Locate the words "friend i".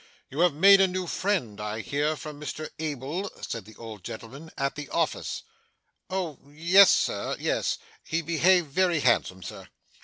1.05-1.81